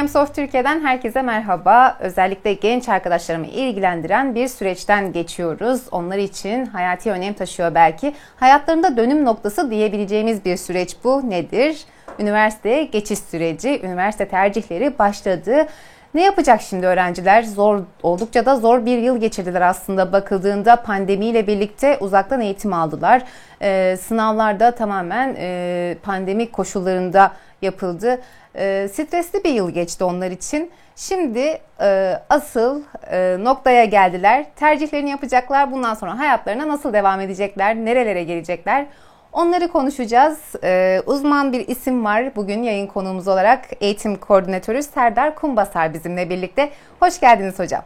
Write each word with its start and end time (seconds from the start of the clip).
Times 0.00 0.16
of 0.16 0.34
Türkiye'den 0.34 0.80
herkese 0.80 1.22
merhaba. 1.22 1.96
Özellikle 2.00 2.52
genç 2.52 2.88
arkadaşlarımı 2.88 3.46
ilgilendiren 3.46 4.34
bir 4.34 4.48
süreçten 4.48 5.12
geçiyoruz. 5.12 5.82
Onlar 5.92 6.18
için 6.18 6.66
hayati 6.66 7.10
önem 7.10 7.34
taşıyor 7.34 7.74
belki. 7.74 8.14
Hayatlarında 8.36 8.96
dönüm 8.96 9.24
noktası 9.24 9.70
diyebileceğimiz 9.70 10.44
bir 10.44 10.56
süreç 10.56 10.96
bu. 11.04 11.30
Nedir? 11.30 11.84
Üniversiteye 12.18 12.84
geçiş 12.84 13.18
süreci, 13.18 13.80
üniversite 13.84 14.28
tercihleri 14.28 14.98
başladı. 14.98 15.66
Ne 16.14 16.22
yapacak 16.22 16.60
şimdi 16.62 16.86
öğrenciler? 16.86 17.42
Zor, 17.42 17.80
oldukça 18.02 18.46
da 18.46 18.56
zor 18.56 18.86
bir 18.86 18.98
yıl 18.98 19.20
geçirdiler 19.20 19.60
aslında 19.60 20.12
bakıldığında 20.12 20.76
pandemiyle 20.76 21.46
birlikte 21.46 21.98
uzaktan 22.00 22.40
eğitim 22.40 22.72
aldılar. 22.72 23.22
Ee, 23.62 23.96
sınavlar 24.00 24.60
da 24.60 24.70
tamamen 24.70 25.36
e, 25.38 25.96
pandemi 26.02 26.50
koşullarında 26.50 27.32
yapıldı. 27.62 28.20
E, 28.56 28.88
stresli 28.92 29.44
bir 29.44 29.50
yıl 29.50 29.70
geçti 29.70 30.04
onlar 30.04 30.30
için. 30.30 30.70
Şimdi 30.96 31.60
e, 31.80 32.14
asıl 32.30 32.82
e, 33.10 33.36
noktaya 33.40 33.84
geldiler. 33.84 34.46
Tercihlerini 34.56 35.10
yapacaklar. 35.10 35.72
Bundan 35.72 35.94
sonra 35.94 36.18
hayatlarına 36.18 36.68
nasıl 36.68 36.92
devam 36.92 37.20
edecekler? 37.20 37.76
Nerelere 37.76 38.24
gelecekler? 38.24 38.86
Onları 39.32 39.68
konuşacağız. 39.68 40.38
Ee, 40.64 41.02
uzman 41.06 41.52
bir 41.52 41.68
isim 41.68 42.04
var 42.04 42.36
bugün 42.36 42.62
yayın 42.62 42.86
konuğumuz 42.86 43.28
olarak. 43.28 43.64
Eğitim 43.80 44.16
koordinatörü 44.16 44.82
Serdar 44.82 45.34
Kumbasar 45.34 45.94
bizimle 45.94 46.30
birlikte. 46.30 46.70
Hoş 47.00 47.20
geldiniz 47.20 47.58
hocam. 47.58 47.82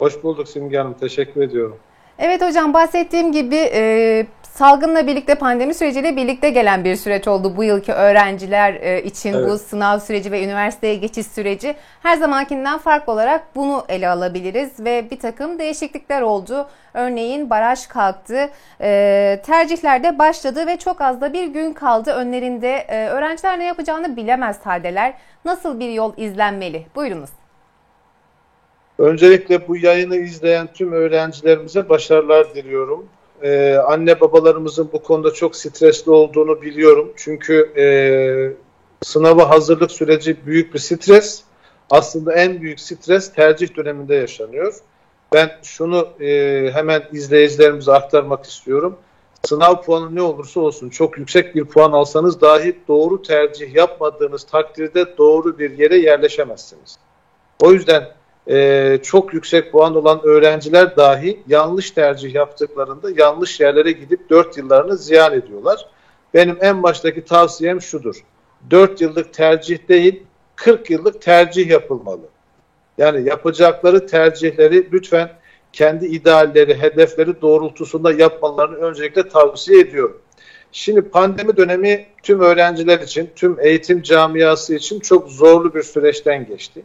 Hoş 0.00 0.24
bulduk 0.24 0.48
Simge 0.48 0.78
Hanım. 0.78 0.94
Teşekkür 0.94 1.42
ediyorum. 1.42 1.78
Evet 2.18 2.42
hocam 2.42 2.74
bahsettiğim 2.74 3.32
gibi 3.32 3.56
e, 3.56 4.26
salgınla 4.42 5.06
birlikte 5.06 5.34
pandemi 5.34 5.74
süreciyle 5.74 6.16
birlikte 6.16 6.50
gelen 6.50 6.84
bir 6.84 6.96
süreç 6.96 7.28
oldu 7.28 7.56
bu 7.56 7.64
yılki 7.64 7.92
öğrenciler 7.92 8.74
e, 8.74 9.02
için 9.02 9.32
evet. 9.32 9.50
bu 9.50 9.58
sınav 9.58 9.98
süreci 9.98 10.32
ve 10.32 10.44
üniversiteye 10.44 10.94
geçiş 10.94 11.26
süreci. 11.26 11.74
Her 12.02 12.16
zamankinden 12.16 12.78
farklı 12.78 13.12
olarak 13.12 13.56
bunu 13.56 13.84
ele 13.88 14.08
alabiliriz 14.08 14.80
ve 14.80 15.10
bir 15.10 15.18
takım 15.18 15.58
değişiklikler 15.58 16.22
oldu. 16.22 16.68
Örneğin 16.94 17.50
baraj 17.50 17.86
kalktı, 17.86 18.50
e, 18.80 19.40
tercihler 19.46 20.02
de 20.02 20.18
başladı 20.18 20.66
ve 20.66 20.76
çok 20.76 21.00
az 21.00 21.20
da 21.20 21.32
bir 21.32 21.46
gün 21.46 21.72
kaldı 21.72 22.10
önlerinde. 22.10 22.76
E, 22.76 23.06
öğrenciler 23.06 23.58
ne 23.58 23.64
yapacağını 23.64 24.16
bilemez 24.16 24.66
haldeler. 24.66 25.14
Nasıl 25.44 25.80
bir 25.80 25.90
yol 25.90 26.12
izlenmeli? 26.16 26.86
Buyurunuz. 26.94 27.41
Öncelikle 28.98 29.68
bu 29.68 29.76
yayını 29.76 30.16
izleyen 30.16 30.72
tüm 30.72 30.92
öğrencilerimize 30.92 31.88
başarılar 31.88 32.54
diliyorum. 32.54 33.06
Ee, 33.42 33.74
anne 33.74 34.20
babalarımızın 34.20 34.90
bu 34.92 35.02
konuda 35.02 35.30
çok 35.30 35.56
stresli 35.56 36.10
olduğunu 36.10 36.62
biliyorum. 36.62 37.12
Çünkü 37.16 37.72
e, 37.76 37.84
sınava 39.02 39.50
hazırlık 39.50 39.90
süreci 39.90 40.46
büyük 40.46 40.74
bir 40.74 40.78
stres. 40.78 41.42
Aslında 41.90 42.32
en 42.32 42.62
büyük 42.62 42.80
stres 42.80 43.32
tercih 43.32 43.76
döneminde 43.76 44.14
yaşanıyor. 44.14 44.74
Ben 45.32 45.50
şunu 45.62 46.08
e, 46.20 46.70
hemen 46.72 47.02
izleyicilerimize 47.12 47.92
aktarmak 47.92 48.44
istiyorum. 48.44 48.96
Sınav 49.44 49.82
puanı 49.82 50.14
ne 50.14 50.22
olursa 50.22 50.60
olsun 50.60 50.88
çok 50.88 51.18
yüksek 51.18 51.54
bir 51.54 51.64
puan 51.64 51.92
alsanız 51.92 52.40
dahi 52.40 52.78
doğru 52.88 53.22
tercih 53.22 53.74
yapmadığınız 53.74 54.44
takdirde 54.44 55.16
doğru 55.18 55.58
bir 55.58 55.78
yere 55.78 55.96
yerleşemezsiniz. 55.96 56.98
O 57.60 57.72
yüzden 57.72 58.08
e, 58.50 58.98
çok 59.02 59.34
yüksek 59.34 59.72
puan 59.72 59.96
olan 59.96 60.20
öğrenciler 60.24 60.96
dahi 60.96 61.40
yanlış 61.48 61.90
tercih 61.90 62.34
yaptıklarında 62.34 63.10
yanlış 63.16 63.60
yerlere 63.60 63.92
gidip 63.92 64.30
4 64.30 64.58
yıllarını 64.58 64.96
ziyan 64.96 65.32
ediyorlar. 65.32 65.86
Benim 66.34 66.58
en 66.60 66.82
baştaki 66.82 67.24
tavsiyem 67.24 67.82
şudur. 67.82 68.16
4 68.70 69.00
yıllık 69.00 69.34
tercih 69.34 69.88
değil 69.88 70.22
40 70.56 70.90
yıllık 70.90 71.22
tercih 71.22 71.70
yapılmalı. 71.70 72.28
Yani 72.98 73.28
yapacakları 73.28 74.06
tercihleri 74.06 74.92
lütfen 74.92 75.30
kendi 75.72 76.06
idealleri, 76.06 76.82
hedefleri 76.82 77.40
doğrultusunda 77.42 78.12
yapmalarını 78.12 78.76
öncelikle 78.76 79.28
tavsiye 79.28 79.80
ediyorum. 79.80 80.22
Şimdi 80.72 81.02
pandemi 81.02 81.56
dönemi 81.56 82.06
tüm 82.22 82.40
öğrenciler 82.40 83.00
için, 83.00 83.30
tüm 83.36 83.60
eğitim 83.60 84.02
camiası 84.02 84.74
için 84.74 85.00
çok 85.00 85.28
zorlu 85.28 85.74
bir 85.74 85.82
süreçten 85.82 86.46
geçti. 86.46 86.82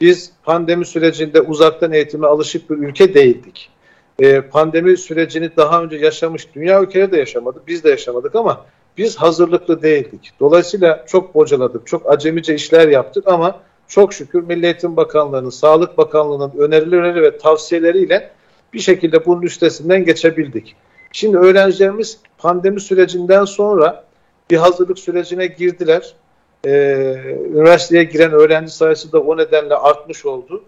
Biz 0.00 0.32
pandemi 0.44 0.86
sürecinde 0.86 1.40
uzaktan 1.40 1.92
eğitime 1.92 2.26
alışık 2.26 2.70
bir 2.70 2.76
ülke 2.76 3.14
değildik. 3.14 3.70
Ee, 4.18 4.40
pandemi 4.40 4.96
sürecini 4.96 5.56
daha 5.56 5.82
önce 5.82 5.96
yaşamış 5.96 6.54
dünya 6.54 6.82
ülkeleri 6.82 7.12
de 7.12 7.18
yaşamadı, 7.18 7.62
biz 7.66 7.84
de 7.84 7.90
yaşamadık 7.90 8.34
ama 8.34 8.66
biz 8.98 9.16
hazırlıklı 9.16 9.82
değildik. 9.82 10.32
Dolayısıyla 10.40 11.04
çok 11.08 11.34
bocaladık, 11.34 11.86
çok 11.86 12.12
acemice 12.12 12.54
işler 12.54 12.88
yaptık 12.88 13.28
ama 13.28 13.60
çok 13.88 14.12
şükür 14.12 14.42
Milli 14.42 14.66
Eğitim 14.66 14.96
Bakanlığı'nın, 14.96 15.50
Sağlık 15.50 15.98
Bakanlığı'nın 15.98 16.52
önerileri 16.58 17.22
ve 17.22 17.38
tavsiyeleriyle 17.38 18.30
bir 18.72 18.80
şekilde 18.80 19.26
bunun 19.26 19.42
üstesinden 19.42 20.04
geçebildik. 20.04 20.76
Şimdi 21.12 21.36
öğrencilerimiz 21.36 22.18
pandemi 22.38 22.80
sürecinden 22.80 23.44
sonra 23.44 24.04
bir 24.50 24.56
hazırlık 24.56 24.98
sürecine 24.98 25.46
girdiler 25.46 26.14
e, 26.66 26.70
üniversiteye 27.50 28.04
giren 28.04 28.32
öğrenci 28.32 28.72
sayısı 28.72 29.12
da 29.12 29.20
o 29.20 29.36
nedenle 29.36 29.74
artmış 29.74 30.26
oldu. 30.26 30.64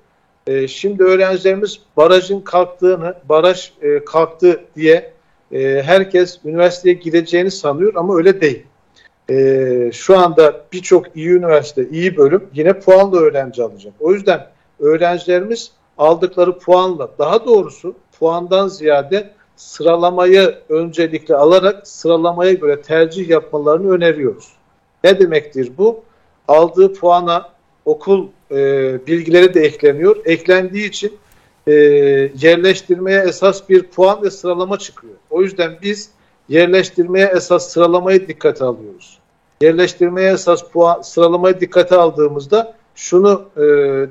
E, 0.46 0.68
şimdi 0.68 1.02
öğrencilerimiz 1.02 1.80
barajın 1.96 2.40
kalktığını, 2.40 3.14
baraj 3.28 3.72
e, 3.82 4.04
kalktı 4.04 4.60
diye 4.76 5.12
e, 5.52 5.82
herkes 5.82 6.38
üniversiteye 6.44 6.94
gideceğini 6.94 7.50
sanıyor 7.50 7.92
ama 7.96 8.16
öyle 8.16 8.40
değil. 8.40 8.66
E, 9.30 9.90
şu 9.92 10.18
anda 10.18 10.64
birçok 10.72 11.16
iyi 11.16 11.28
üniversite, 11.28 11.88
iyi 11.88 12.16
bölüm 12.16 12.44
yine 12.54 12.72
puanla 12.72 13.16
öğrenci 13.16 13.62
alacak. 13.62 13.94
O 14.00 14.12
yüzden 14.12 14.46
öğrencilerimiz 14.80 15.72
aldıkları 15.98 16.58
puanla, 16.58 17.10
daha 17.18 17.46
doğrusu 17.46 17.94
puandan 18.18 18.68
ziyade 18.68 19.30
sıralamayı 19.56 20.54
öncelikle 20.68 21.36
alarak 21.36 21.88
sıralamaya 21.88 22.52
göre 22.52 22.82
tercih 22.82 23.28
yapmalarını 23.28 23.90
öneriyoruz. 23.90 24.52
Ne 25.04 25.18
demektir 25.20 25.72
bu? 25.78 26.02
Aldığı 26.48 26.92
puana 26.94 27.48
okul 27.84 28.28
e, 28.50 28.56
bilgileri 29.06 29.54
de 29.54 29.60
ekleniyor. 29.60 30.16
Eklendiği 30.24 30.88
için 30.88 31.18
e, 31.66 31.72
yerleştirmeye 32.40 33.20
esas 33.20 33.68
bir 33.68 33.82
puan 33.82 34.22
ve 34.22 34.30
sıralama 34.30 34.78
çıkıyor. 34.78 35.14
O 35.30 35.42
yüzden 35.42 35.72
biz 35.82 36.10
yerleştirmeye 36.48 37.26
esas 37.36 37.68
sıralamayı 37.68 38.28
dikkate 38.28 38.64
alıyoruz. 38.64 39.18
Yerleştirmeye 39.60 40.32
esas 40.32 40.70
puan 40.70 41.02
sıralamayı 41.02 41.60
dikkate 41.60 41.96
aldığımızda 41.96 42.74
şunu 42.94 43.44
e, 43.56 43.64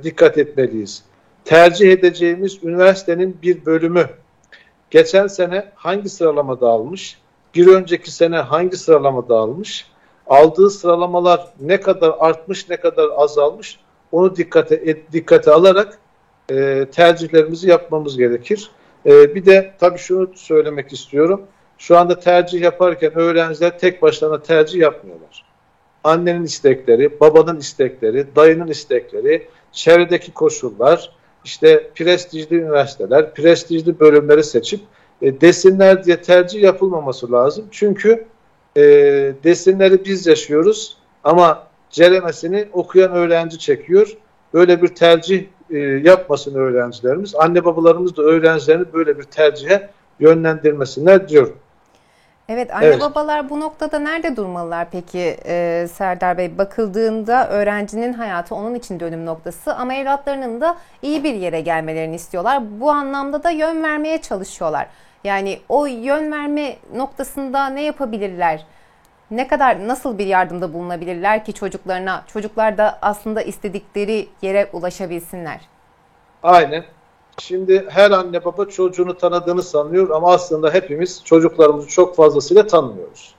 dikkat 0.04 0.38
etmeliyiz. 0.38 1.04
Tercih 1.46 1.92
edeceğimiz 1.92 2.64
üniversitenin 2.64 3.38
bir 3.42 3.66
bölümü 3.66 4.10
geçen 4.90 5.28
sene 5.28 5.66
hangi 5.76 6.10
sıralamada 6.10 6.68
almış, 6.68 7.18
bir 7.56 7.68
önceki 7.68 8.12
sene 8.12 8.38
hangi 8.38 8.78
sıralamada 8.78 9.36
almış, 9.36 9.88
aldığı 10.28 10.70
sıralamalar 10.70 11.48
ne 11.60 11.82
kadar 11.82 12.14
artmış 12.20 12.70
ne 12.70 12.78
kadar 12.78 13.10
azalmış 13.16 13.80
onu 14.12 14.36
dikkate 14.36 14.98
dikkate 15.12 15.52
alarak 15.52 16.00
e, 16.52 16.86
tercihlerimizi 16.92 17.70
yapmamız 17.70 18.18
gerekir. 18.18 18.72
E, 19.06 19.36
bir 19.36 19.46
de 19.46 19.74
tabii 19.80 20.00
şunu 20.00 20.30
söylemek 20.36 20.94
istiyorum. 20.94 21.42
Şu 21.78 21.98
anda 21.98 22.20
tercih 22.20 22.62
yaparken 22.62 23.18
öğrenciler 23.18 23.80
tek 23.80 24.02
başlarına 24.02 24.42
tercih 24.42 24.80
yapmıyorlar. 24.80 25.46
Annenin 26.04 26.44
istekleri, 26.44 27.20
babanın 27.20 27.58
istekleri, 27.60 28.36
dayının 28.36 28.68
istekleri, 28.68 29.48
çevredeki 29.72 30.34
koşullar, 30.34 31.12
işte 31.46 31.90
prestijli 31.96 32.56
üniversiteler, 32.56 33.34
prestijli 33.34 34.00
bölümleri 34.00 34.44
seçip 34.44 34.82
e, 35.22 35.42
desinler 35.42 36.04
diye 36.04 36.22
tercih 36.22 36.62
yapılmaması 36.62 37.32
lazım. 37.32 37.66
Çünkü 37.72 38.26
e, 38.76 38.82
desinleri 39.44 40.06
biz 40.06 40.28
yaşıyoruz 40.28 40.98
ama 41.24 41.68
ceremesini 41.90 42.68
okuyan 42.74 43.12
öğrenci 43.12 43.60
çekiyor. 43.60 44.18
Böyle 44.54 44.82
bir 44.82 44.88
tercih 44.88 45.46
e, 45.70 45.78
yapmasın 45.80 46.56
öğrencilerimiz. 46.56 47.36
Anne 47.36 47.66
babalarımız 47.66 48.18
da 48.18 48.22
öğrencilerini 48.22 48.94
böyle 48.94 49.20
bir 49.20 49.24
tercihe 49.24 49.90
yönlendirmesinler 50.20 51.30
diyorum. 51.30 51.58
Evet 52.50 52.74
anne 52.74 52.86
evet. 52.86 53.02
babalar 53.02 53.50
bu 53.50 53.60
noktada 53.60 54.00
nerede 54.00 54.36
durmalılar 54.36 54.88
peki 54.92 55.38
e, 55.46 55.88
Serdar 55.94 56.38
Bey? 56.38 56.58
Bakıldığında 56.58 57.50
öğrencinin 57.50 58.14
hayatı 58.14 58.56
onun 58.56 58.76
için 58.76 59.00
dönüm 59.00 59.26
noktası 59.26 59.76
ama 59.76 59.94
evlatlarının 59.94 60.62
da 60.62 60.78
iyi 61.02 61.24
bir 61.24 61.34
yere 61.34 61.62
gelmelerini 61.62 62.16
istiyorlar. 62.16 62.64
Bu 62.80 62.92
anlamda 62.92 63.44
da 63.44 63.50
yön 63.50 63.84
vermeye 63.84 64.22
çalışıyorlar. 64.22 64.88
Yani 65.24 65.60
o 65.70 65.86
yön 65.86 66.32
verme 66.32 66.78
noktasında 66.96 67.68
ne 67.68 67.84
yapabilirler? 67.84 68.66
Ne 69.32 69.48
kadar 69.48 69.88
nasıl 69.88 70.18
bir 70.18 70.26
yardımda 70.26 70.74
bulunabilirler 70.74 71.46
ki 71.46 71.54
çocuklarına? 71.54 72.24
Çocuklar 72.28 72.78
da 72.78 73.00
aslında 73.02 73.42
istedikleri 73.42 74.28
yere 74.42 74.70
ulaşabilsinler. 74.74 75.62
Aynen. 76.44 76.84
Şimdi 77.40 77.86
her 77.90 78.12
anne 78.12 78.46
baba 78.46 78.66
çocuğunu 78.66 79.18
tanıdığını 79.18 79.64
sanıyor 79.64 80.10
ama 80.10 80.34
aslında 80.34 80.74
hepimiz 80.74 81.24
çocuklarımızı 81.24 81.88
çok 81.88 82.16
fazlasıyla 82.16 82.68
tanımıyoruz. 82.68 83.36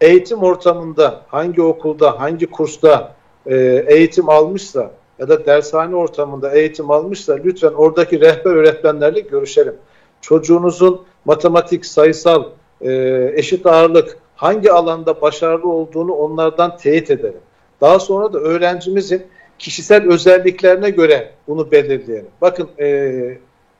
Eğitim 0.00 0.42
ortamında, 0.42 1.20
hangi 1.28 1.62
okulda, 1.62 2.20
hangi 2.20 2.46
kursta, 2.46 3.12
e, 3.46 3.56
eğitim 3.88 4.28
almışsa 4.28 4.90
ya 5.18 5.28
da 5.28 5.46
dershane 5.46 5.96
ortamında 5.96 6.54
eğitim 6.54 6.90
almışsa 6.90 7.34
lütfen 7.44 7.72
oradaki 7.72 8.20
rehber 8.20 8.50
öğretmenlerle 8.50 9.20
görüşelim. 9.20 9.76
Çocuğunuzun 10.20 11.06
matematik, 11.26 11.86
sayısal, 11.86 12.44
e, 12.80 12.92
eşit 13.34 13.66
ağırlık 13.66 14.18
hangi 14.36 14.72
alanda 14.72 15.20
başarılı 15.20 15.68
olduğunu 15.68 16.12
onlardan 16.12 16.76
teyit 16.76 17.10
edelim. 17.10 17.40
Daha 17.80 17.98
sonra 17.98 18.32
da 18.32 18.38
öğrencimizin 18.38 19.26
kişisel 19.58 20.08
özelliklerine 20.08 20.90
göre 20.90 21.30
bunu 21.48 21.70
belirleyelim. 21.70 22.30
Bakın 22.40 22.68
e, 22.80 23.38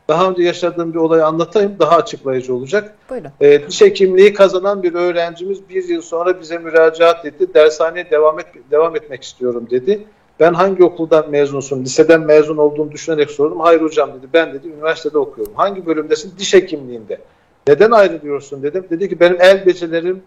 daha 0.08 0.31
önce 0.31 0.43
yaşadığım 0.43 0.94
bir 0.94 0.98
olayı 0.98 1.26
anlatayım 1.26 1.76
daha 1.78 1.96
açıklayıcı 1.96 2.54
olacak. 2.54 2.96
Buyurun. 3.10 3.31
E, 3.40 3.69
diş 3.69 3.81
hekimliği 3.81 4.34
kazanan 4.34 4.82
bir 4.82 4.94
öğrencimiz 4.94 5.69
bir 5.69 5.88
yıl 5.88 6.02
sonra 6.02 6.40
bize 6.40 6.58
müracaat 6.58 7.25
etti. 7.25 7.54
Dershaneye 7.54 8.10
devam, 8.10 8.40
et, 8.40 8.46
devam 8.70 8.96
etmek 8.96 9.22
istiyorum 9.22 9.66
dedi. 9.70 10.04
Ben 10.40 10.54
hangi 10.54 10.84
okuldan 10.84 11.31
mezunsun? 11.31 11.84
Liseden 11.84 12.20
mezun 12.20 12.56
olduğumu 12.56 12.92
düşünerek 12.92 13.31
sordum. 13.31 13.60
Hayır 13.60 13.81
hocam 13.81 14.10
dedi. 14.14 14.26
Ben 14.32 14.54
dedi 14.54 14.69
üniversitede 14.69 15.19
okuyorum. 15.19 15.52
Hangi 15.56 15.87
bölümdesin? 15.87 16.32
Diş 16.38 16.54
hekimliğinde. 16.54 17.19
Neden 17.68 17.90
ayrılıyorsun 17.90 18.62
dedim. 18.62 18.86
Dedi 18.90 19.08
ki 19.08 19.20
benim 19.20 19.36
el 19.40 19.66
becerilerim 19.66 20.22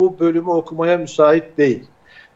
bu 0.00 0.18
bölümü 0.20 0.50
okumaya 0.50 0.98
müsait 0.98 1.58
değil. 1.58 1.84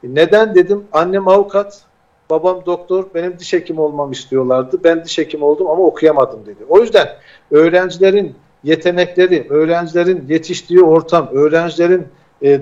Neden 0.02 0.54
dedim? 0.54 0.84
Annem 0.92 1.28
avukat, 1.28 1.82
babam 2.30 2.62
doktor, 2.66 3.04
benim 3.14 3.38
diş 3.38 3.52
hekimi 3.52 3.80
olmam 3.80 4.12
istiyorlardı. 4.12 4.80
Ben 4.84 5.04
diş 5.04 5.18
hekimi 5.18 5.44
oldum 5.44 5.66
ama 5.66 5.84
okuyamadım 5.84 6.46
dedi. 6.46 6.64
O 6.68 6.80
yüzden 6.80 7.08
öğrencilerin 7.50 8.34
yetenekleri, 8.64 9.46
öğrencilerin 9.50 10.24
yetiştiği 10.28 10.82
ortam, 10.82 11.28
öğrencilerin 11.32 12.06
e, 12.42 12.60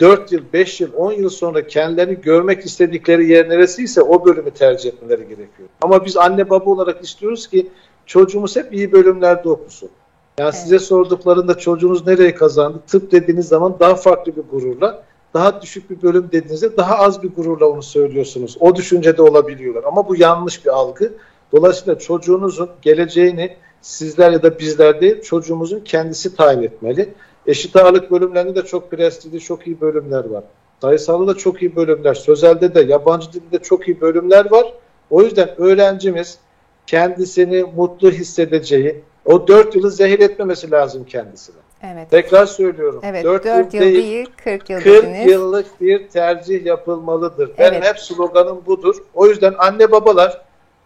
4 0.00 0.32
yıl, 0.32 0.42
5 0.52 0.80
yıl, 0.80 0.92
10 0.96 1.12
yıl 1.12 1.28
sonra 1.28 1.66
kendilerini 1.66 2.20
görmek 2.20 2.64
istedikleri 2.64 3.28
yer 3.28 3.48
neresiyse 3.48 4.02
o 4.02 4.26
bölümü 4.26 4.50
tercih 4.50 4.90
etmeleri 4.90 5.22
gerekiyor. 5.22 5.68
Ama 5.80 6.04
biz 6.04 6.16
anne 6.16 6.50
baba 6.50 6.70
olarak 6.70 7.04
istiyoruz 7.04 7.46
ki 7.46 7.68
çocuğumuz 8.06 8.56
hep 8.56 8.74
iyi 8.74 8.92
bölümlerde 8.92 9.48
okusun. 9.48 9.90
Yani 10.38 10.50
evet. 10.50 10.62
size 10.62 10.78
sorduklarında 10.78 11.58
çocuğunuz 11.58 12.06
nereye 12.06 12.34
kazandı? 12.34 12.78
Tıp 12.86 13.12
dediğiniz 13.12 13.48
zaman 13.48 13.76
daha 13.80 13.94
farklı 13.94 14.36
bir 14.36 14.42
gururla, 14.42 15.04
daha 15.34 15.62
düşük 15.62 15.90
bir 15.90 16.02
bölüm 16.02 16.28
dediğinizde 16.32 16.76
daha 16.76 16.98
az 16.98 17.22
bir 17.22 17.34
gururla 17.34 17.66
onu 17.66 17.82
söylüyorsunuz. 17.82 18.56
O 18.60 18.76
düşüncede 18.76 19.22
olabiliyorlar. 19.22 19.84
Ama 19.84 20.08
bu 20.08 20.16
yanlış 20.16 20.64
bir 20.64 20.70
algı. 20.70 21.12
Dolayısıyla 21.52 21.98
çocuğunuzun 21.98 22.70
geleceğini 22.82 23.56
sizler 23.82 24.30
ya 24.30 24.42
da 24.42 24.58
bizler 24.58 25.00
değil, 25.00 25.22
çocuğumuzun 25.22 25.80
kendisi 25.80 26.36
tayin 26.36 26.62
etmeli. 26.62 27.14
Eşit 27.46 27.76
ağırlık 27.76 28.10
bölümlerinde 28.10 28.54
de 28.54 28.62
çok 28.62 28.90
prestijli, 28.90 29.40
çok 29.40 29.66
iyi 29.66 29.80
bölümler 29.80 30.24
var. 30.24 30.44
Sayısalda 30.80 31.34
da 31.34 31.38
çok 31.38 31.62
iyi 31.62 31.76
bölümler, 31.76 32.14
sözelde 32.14 32.74
de, 32.74 32.80
yabancı 32.80 33.32
dilde 33.32 33.58
çok 33.58 33.88
iyi 33.88 34.00
bölümler 34.00 34.50
var. 34.50 34.74
O 35.10 35.22
yüzden 35.22 35.60
öğrencimiz 35.60 36.38
kendisini 36.86 37.62
mutlu 37.76 38.10
hissedeceği, 38.10 39.02
o 39.24 39.48
dört 39.48 39.74
yılı 39.74 39.90
zehir 39.90 40.18
etmemesi 40.18 40.70
lazım 40.70 41.04
kendisine. 41.04 41.56
Evet. 41.82 42.10
Tekrar 42.10 42.46
söylüyorum. 42.46 43.00
Evet, 43.04 43.24
4, 43.24 43.44
4 43.44 43.74
yıl, 43.74 43.82
yıl 43.82 43.92
değil, 43.92 44.04
değil 44.04 44.30
40 44.44 44.70
yıl 44.70 44.80
40 44.80 44.86
dediniz. 44.86 45.32
yıllık 45.32 45.80
bir 45.80 46.08
tercih 46.08 46.66
yapılmalıdır. 46.66 47.50
Evet. 47.58 47.72
Benim 47.72 47.82
hep 47.82 47.98
sloganım 47.98 48.66
budur. 48.66 48.96
O 49.14 49.26
yüzden 49.26 49.54
anne 49.58 49.92
babalar 49.92 50.42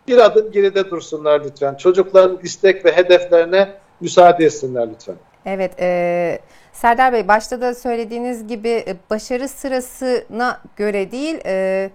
bir 0.08 0.18
adım 0.18 0.52
geride 0.52 0.90
dursunlar 0.90 1.44
lütfen. 1.44 1.74
Çocukların 1.74 2.38
istek 2.42 2.84
ve 2.84 2.96
hedeflerine 2.96 3.68
müsaade 4.00 4.44
etsinler 4.44 4.88
lütfen. 4.90 5.16
Evet, 5.46 5.80
e, 5.80 6.38
Serdar 6.72 7.12
Bey 7.12 7.28
başta 7.28 7.60
da 7.60 7.74
söylediğiniz 7.74 8.46
gibi 8.46 8.68
e, 8.68 8.96
başarı 9.10 9.48
sırasına 9.48 10.60
göre 10.76 11.10
değil, 11.10 11.38
e, 11.46 11.90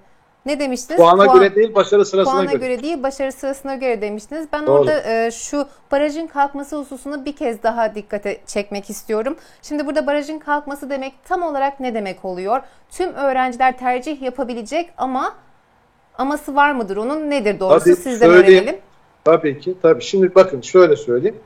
ne 0.46 0.60
demiştiniz? 0.60 1.00
Puana 1.00 1.26
Puan, 1.26 1.40
göre 1.40 1.56
değil, 1.56 1.76
başarı 1.76 2.06
sırasına 2.06 2.34
puana 2.34 2.52
göre. 2.52 2.68
göre 2.68 2.84
değil, 2.84 3.04
başarı 3.04 3.32
sırasına 3.32 3.76
göre 3.76 4.02
demiştiniz. 4.02 4.48
Ben 4.54 4.68
Doğru. 4.68 4.80
orada 4.80 5.04
e, 5.26 5.32
şu 5.32 5.68
barajın 5.92 6.28
kalkması 6.28 6.78
hususunu 6.78 7.26
bir 7.26 7.36
kez 7.36 7.64
daha 7.64 7.96
dikkate 7.96 8.38
çekmek 8.46 8.90
istiyorum. 8.90 9.36
Şimdi 9.62 9.86
burada 9.86 10.08
barajın 10.08 10.40
kalkması 10.40 10.90
demek 10.90 11.14
tam 11.26 11.42
olarak 11.42 11.80
ne 11.80 11.94
demek 11.94 12.26
oluyor? 12.26 12.62
Tüm 12.92 13.14
öğrenciler 13.14 13.78
tercih 13.78 14.22
yapabilecek 14.22 14.90
ama 14.98 15.36
aması 16.18 16.56
var 16.56 16.72
mıdır 16.72 16.98
onun? 16.98 17.30
Nedir 17.30 17.60
doğrusu? 17.60 17.86
Tabii, 17.86 17.96
Sizden 17.96 18.30
öğrenelim. 18.30 18.78
Tabii 19.24 19.60
ki. 19.60 19.76
Tabii. 19.82 20.04
Şimdi 20.04 20.36
bakın 20.36 20.62
şöyle 20.62 20.96
söyleyeyim. 20.96 21.38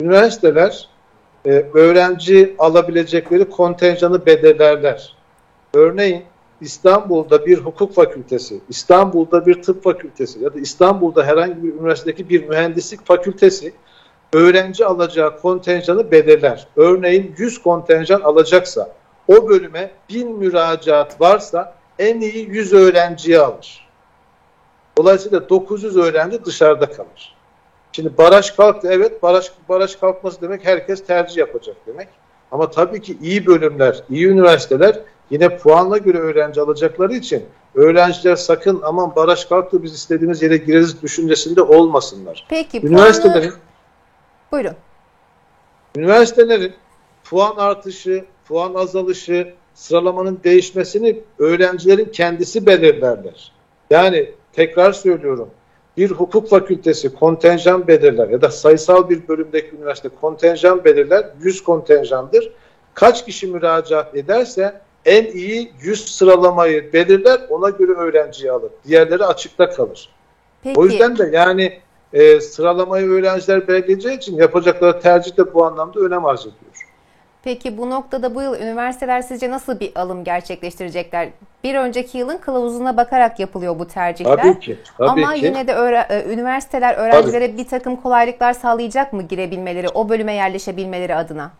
Üniversiteler 0.00 0.88
e, 1.44 1.50
öğrenci 1.74 2.54
alabilecekleri 2.58 3.50
kontenjanı 3.50 4.26
belirlerler. 4.26 5.16
Örneğin 5.74 6.24
İstanbul'da 6.60 7.46
bir 7.46 7.58
hukuk 7.58 7.94
fakültesi, 7.94 8.60
İstanbul'da 8.68 9.46
bir 9.46 9.62
tıp 9.62 9.84
fakültesi 9.84 10.44
ya 10.44 10.54
da 10.54 10.60
İstanbul'da 10.60 11.24
herhangi 11.24 11.62
bir 11.62 11.74
üniversitedeki 11.74 12.28
bir 12.28 12.48
mühendislik 12.48 13.06
fakültesi 13.06 13.72
öğrenci 14.32 14.86
alacağı 14.86 15.40
kontenjanı 15.40 16.10
belirler. 16.10 16.68
Örneğin 16.76 17.34
100 17.38 17.62
kontenjan 17.62 18.20
alacaksa 18.20 18.92
o 19.28 19.48
bölüme 19.48 19.90
1000 20.08 20.38
müracaat 20.38 21.20
varsa 21.20 21.74
en 21.98 22.20
iyi 22.20 22.48
100 22.48 22.72
öğrenciyi 22.72 23.38
alır. 23.38 23.88
Dolayısıyla 24.98 25.48
900 25.48 25.96
öğrenci 25.96 26.44
dışarıda 26.44 26.90
kalır. 26.90 27.36
Şimdi 27.92 28.18
baraj 28.18 28.50
kalktı 28.50 28.88
evet 28.90 29.22
baraj, 29.22 29.50
baraj 29.68 29.96
kalkması 29.96 30.40
demek 30.40 30.66
herkes 30.66 31.06
tercih 31.06 31.36
yapacak 31.36 31.76
demek. 31.86 32.08
Ama 32.52 32.70
tabii 32.70 33.00
ki 33.00 33.18
iyi 33.22 33.46
bölümler, 33.46 34.02
iyi 34.10 34.26
üniversiteler 34.26 35.00
yine 35.30 35.56
puanla 35.56 35.98
göre 35.98 36.18
öğrenci 36.18 36.60
alacakları 36.60 37.14
için 37.14 37.44
öğrenciler 37.74 38.36
sakın 38.36 38.80
aman 38.84 39.16
baraj 39.16 39.44
kalktı 39.44 39.82
biz 39.82 39.94
istediğimiz 39.94 40.42
yere 40.42 40.56
gireriz 40.56 41.02
düşüncesinde 41.02 41.62
olmasınlar. 41.62 42.46
Peki 42.48 42.86
üniversitelerin, 42.86 43.50
puanı... 43.50 43.60
Buyurun. 44.52 44.76
Üniversitelerin 45.96 46.74
puan 47.24 47.56
artışı, 47.56 48.24
puan 48.48 48.74
azalışı, 48.74 49.54
sıralamanın 49.74 50.40
değişmesini 50.44 51.20
öğrencilerin 51.38 52.04
kendisi 52.12 52.66
belirlerler. 52.66 53.52
Yani 53.90 54.30
tekrar 54.52 54.92
söylüyorum 54.92 55.50
bir 55.96 56.10
hukuk 56.10 56.48
fakültesi 56.48 57.14
kontenjan 57.14 57.86
belirler 57.86 58.28
ya 58.28 58.42
da 58.42 58.50
sayısal 58.50 59.08
bir 59.08 59.28
bölümdeki 59.28 59.76
üniversite 59.76 60.08
kontenjan 60.20 60.84
belirler. 60.84 61.26
100 61.42 61.64
kontenjandır. 61.64 62.52
Kaç 62.94 63.24
kişi 63.24 63.46
müracaat 63.46 64.16
ederse 64.16 64.80
en 65.04 65.24
iyi 65.24 65.72
100 65.80 66.16
sıralamayı 66.16 66.92
belirler 66.92 67.40
ona 67.50 67.70
göre 67.70 67.92
öğrenciyi 67.92 68.52
alır. 68.52 68.70
Diğerleri 68.86 69.24
açıkta 69.24 69.70
kalır. 69.70 70.08
Peki. 70.62 70.80
O 70.80 70.84
yüzden 70.84 71.18
de 71.18 71.30
yani 71.32 71.80
e, 72.12 72.40
sıralamayı 72.40 73.08
öğrenciler 73.10 73.68
belirleyeceği 73.68 74.16
için 74.16 74.36
yapacakları 74.36 75.00
tercih 75.00 75.36
de 75.36 75.54
bu 75.54 75.64
anlamda 75.64 76.00
önem 76.00 76.24
arz 76.24 76.40
ediyor. 76.40 76.54
Peki 77.44 77.78
bu 77.78 77.90
noktada 77.90 78.34
bu 78.34 78.42
yıl 78.42 78.60
üniversiteler 78.60 79.22
sizce 79.22 79.50
nasıl 79.50 79.80
bir 79.80 79.92
alım 79.94 80.24
gerçekleştirecekler? 80.24 81.28
Bir 81.64 81.74
önceki 81.74 82.18
yılın 82.18 82.38
kılavuzuna 82.38 82.96
bakarak 82.96 83.40
yapılıyor 83.40 83.78
bu 83.78 83.88
tercihler. 83.88 84.36
Tabii 84.36 84.60
ki. 84.60 84.78
Tabii 84.98 85.08
Ama 85.08 85.34
ki. 85.34 85.44
yine 85.46 85.66
de 85.66 85.72
öğre- 85.72 86.32
üniversiteler 86.32 86.94
öğrencilere 86.94 87.46
tabii. 87.46 87.58
bir 87.58 87.68
takım 87.68 87.96
kolaylıklar 87.96 88.52
sağlayacak 88.52 89.12
mı 89.12 89.22
girebilmeleri, 89.22 89.88
o 89.88 90.08
bölüme 90.08 90.32
yerleşebilmeleri 90.34 91.14
adına? 91.14 91.50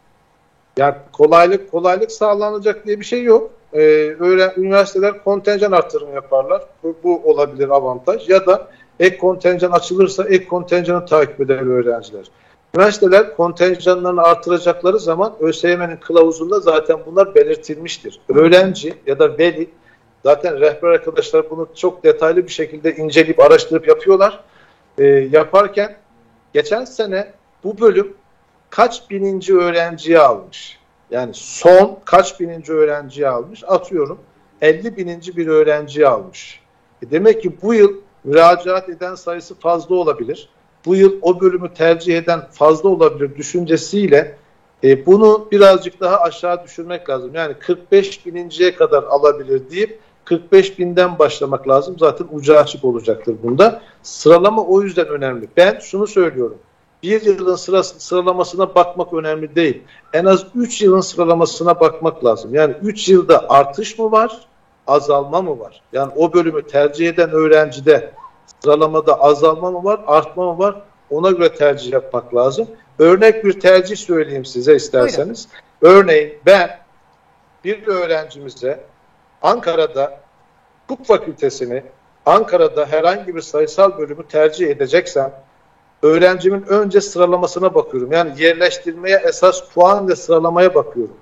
Ya 0.77 1.03
kolaylık 1.13 1.71
kolaylık 1.71 2.13
sağlanacak 2.13 2.87
diye 2.87 3.01
bir 3.01 3.05
şey 3.05 3.23
yok. 3.23 3.51
Ee, 3.73 3.79
öğren, 4.19 4.53
üniversiteler 4.57 5.25
kontenjan 5.25 5.73
artırımı 5.73 6.15
yaparlar. 6.15 6.63
Bu, 6.83 6.97
bu 7.05 7.23
olabilir 7.25 7.69
avantaj. 7.69 8.29
Ya 8.29 8.47
da 8.47 8.69
ek 9.01 9.19
kontenjan 9.19 9.71
açılırsa 9.71 10.25
ek 10.25 10.45
kontenjanı 10.45 11.07
takip 11.07 11.41
eder 11.41 11.67
öğrenciler. 11.67 12.27
Üniversiteler 12.75 13.37
kontenjanlarını 13.37 14.23
artıracakları 14.23 14.99
zaman 14.99 15.33
ÖSYM'nin 15.41 15.97
kılavuzunda 15.97 16.61
zaten 16.61 16.99
bunlar 17.07 17.35
belirtilmiştir. 17.35 18.21
Öğrenci 18.29 18.95
ya 19.07 19.19
da 19.19 19.39
veli 19.39 19.71
zaten 20.25 20.61
rehber 20.61 20.89
arkadaşlar 20.89 21.51
bunu 21.51 21.69
çok 21.75 22.05
detaylı 22.05 22.47
bir 22.47 22.53
şekilde 22.53 22.97
inceleyip 22.97 23.41
araştırıp 23.41 23.89
yapıyorlar. 23.89 24.41
E, 24.99 25.05
yaparken 25.05 25.97
geçen 26.55 26.85
sene 26.85 27.33
bu 27.65 27.81
bölüm 27.81 28.15
kaç 28.71 29.11
bininci 29.11 29.57
öğrenciyi 29.57 30.19
almış? 30.19 30.79
Yani 31.11 31.31
son 31.35 31.99
kaç 32.05 32.41
bininci 32.41 32.73
öğrenciyi 32.73 33.29
almış? 33.29 33.65
Atıyorum 33.67 34.19
50 34.63 34.97
bininci 34.97 35.37
bir 35.37 35.47
öğrenciyi 35.47 36.07
almış. 36.07 36.61
E 37.03 37.11
demek 37.11 37.43
ki 37.43 37.63
bu 37.63 37.75
yıl 37.75 37.95
müracaat 38.25 38.89
eden 38.89 39.15
sayısı 39.15 39.55
fazla 39.55 39.95
olabilir 39.95 40.49
bu 40.87 40.97
yıl 40.97 41.13
o 41.23 41.41
bölümü 41.41 41.75
tercih 41.75 42.19
eden 42.19 42.41
fazla 42.51 42.89
olabilir 42.89 43.37
düşüncesiyle 43.37 44.37
e, 44.85 45.07
bunu 45.07 45.49
birazcık 45.53 46.01
daha 46.01 46.21
aşağı 46.21 46.65
düşürmek 46.65 47.11
lazım. 47.11 47.31
Yani 47.35 47.55
45 47.55 48.27
bininciye 48.27 48.75
kadar 48.75 49.03
alabilir 49.03 49.71
deyip 49.71 49.99
45 50.25 50.79
binden 50.79 51.19
başlamak 51.19 51.69
lazım. 51.69 51.97
Zaten 51.99 52.27
ucu 52.33 52.59
açık 52.59 52.85
olacaktır 52.85 53.37
bunda. 53.43 53.83
Sıralama 54.03 54.65
o 54.65 54.83
yüzden 54.83 55.09
önemli. 55.09 55.49
Ben 55.57 55.79
şunu 55.79 56.07
söylüyorum. 56.07 56.59
Bir 57.03 57.23
yılın 57.23 57.57
sırası, 57.57 58.01
sıralamasına 58.01 58.75
bakmak 58.75 59.13
önemli 59.13 59.55
değil. 59.55 59.83
En 60.13 60.25
az 60.25 60.47
3 60.55 60.83
yılın 60.83 61.01
sıralamasına 61.01 61.81
bakmak 61.81 62.25
lazım. 62.25 62.55
Yani 62.55 62.75
3 62.83 63.09
yılda 63.09 63.47
artış 63.49 63.99
mı 63.99 64.13
var 64.13 64.47
azalma 64.87 65.43
mı 65.43 65.61
var? 65.61 65.83
Yani 65.93 66.13
o 66.17 66.33
bölümü 66.33 66.67
tercih 66.67 67.09
eden 67.09 67.31
öğrencide 67.31 68.13
sıralamada 68.61 69.21
azalma 69.21 69.71
mı 69.71 69.85
var, 69.85 70.01
artma 70.07 70.53
mı 70.53 70.59
var? 70.59 70.83
Ona 71.11 71.31
göre 71.31 71.55
tercih 71.55 71.93
yapmak 71.93 72.35
lazım. 72.35 72.69
Örnek 72.99 73.45
bir 73.45 73.61
tercih 73.61 73.97
söyleyeyim 73.97 74.45
size 74.45 74.77
isterseniz. 74.77 75.49
Buyurun. 75.83 76.01
Örneğin 76.01 76.39
ben 76.47 76.79
bir 77.65 77.87
öğrencimize 77.87 78.81
Ankara'da 79.43 80.21
hukuk 80.89 81.07
fakültesini 81.07 81.83
Ankara'da 82.27 82.87
herhangi 82.87 83.37
bir 83.37 83.41
sayısal 83.41 83.99
bölümü 83.99 84.27
tercih 84.27 84.69
edeceksem 84.69 85.33
öğrencimin 86.03 86.63
önce 86.63 87.01
sıralamasına 87.01 87.75
bakıyorum. 87.75 88.13
Yani 88.13 88.43
yerleştirmeye 88.43 89.23
esas 89.29 89.73
puan 89.75 90.09
ve 90.09 90.17
sıralamaya 90.17 90.75
bakıyorum. 90.75 91.17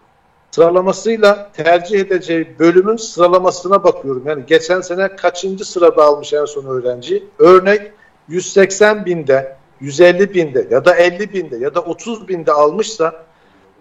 Sıralamasıyla 0.50 1.52
tercih 1.52 2.00
edeceği 2.00 2.58
bölümün 2.58 2.96
sıralamasına 2.96 3.84
bakıyorum. 3.84 4.22
Yani 4.26 4.46
geçen 4.46 4.80
sene 4.80 5.16
kaçıncı 5.16 5.64
sırada 5.64 6.04
almış 6.04 6.32
en 6.32 6.44
son 6.44 6.64
öğrenci? 6.64 7.24
Örnek 7.38 7.92
180 8.28 9.06
binde, 9.06 9.56
150 9.80 10.34
binde 10.34 10.68
ya 10.70 10.84
da 10.84 10.94
50 10.94 11.32
binde 11.32 11.56
ya 11.56 11.74
da 11.74 11.80
30 11.80 12.28
binde 12.28 12.52
almışsa 12.52 13.24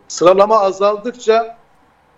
sıralama 0.08 0.60
azaldıkça 0.60 1.58